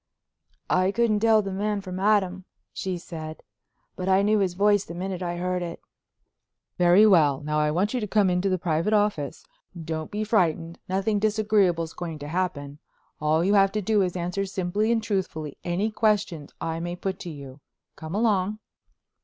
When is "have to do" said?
13.53-14.01